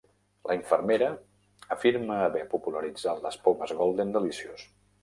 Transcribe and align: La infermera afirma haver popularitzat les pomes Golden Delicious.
La 0.51 0.55
infermera 0.59 1.09
afirma 1.75 2.17
haver 2.31 2.45
popularitzat 2.55 3.25
les 3.29 3.41
pomes 3.47 3.79
Golden 3.85 4.19
Delicious. 4.19 4.69